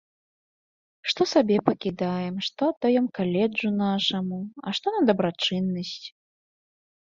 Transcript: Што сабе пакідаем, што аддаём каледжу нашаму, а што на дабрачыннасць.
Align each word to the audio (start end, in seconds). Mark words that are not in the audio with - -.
Што 1.11 1.21
сабе 1.33 1.57
пакідаем, 1.67 2.35
што 2.47 2.61
аддаём 2.73 3.05
каледжу 3.21 3.69
нашаму, 3.85 4.41
а 4.67 4.77
што 4.81 4.97
на 4.99 5.05
дабрачыннасць. 5.13 6.05